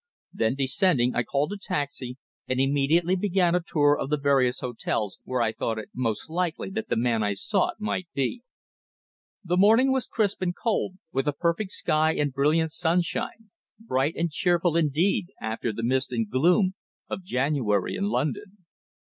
Then 0.33 0.55
descending, 0.55 1.13
I 1.15 1.21
called 1.21 1.53
a 1.53 1.59
taxi 1.59 2.17
and 2.47 2.59
immediately 2.59 3.15
began 3.15 3.53
a 3.53 3.61
tour 3.61 3.95
of 3.95 4.09
the 4.09 4.17
various 4.17 4.59
hotels 4.61 5.19
where 5.25 5.43
I 5.43 5.51
thought 5.51 5.77
it 5.77 5.89
most 5.93 6.27
likely 6.27 6.71
that 6.71 6.89
the 6.89 6.95
man 6.95 7.21
I 7.21 7.33
sought 7.33 7.79
might 7.79 8.07
be. 8.15 8.41
The 9.43 9.57
morning 9.57 9.91
was 9.91 10.07
crisp 10.07 10.41
and 10.41 10.55
cold, 10.55 10.95
with 11.11 11.27
a 11.27 11.33
perfect 11.33 11.71
sky 11.73 12.15
and 12.15 12.33
brilliant 12.33 12.71
sunshine, 12.71 13.51
bright 13.79 14.15
and 14.15 14.31
cheerful 14.31 14.75
indeed 14.75 15.33
after 15.39 15.71
the 15.71 15.83
mist 15.83 16.11
and 16.11 16.27
gloom 16.27 16.73
of 17.07 17.21
January 17.21 17.95
in 17.95 18.05
London. 18.05 18.65